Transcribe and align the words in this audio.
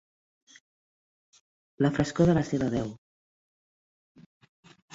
La 1.85 1.91
frescor 1.99 2.31
de 2.31 2.37
la 2.39 2.45
seva 2.49 2.73
veu. 2.77 2.91